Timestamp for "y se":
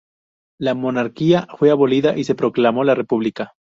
2.17-2.33